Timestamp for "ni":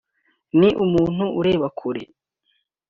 0.59-0.69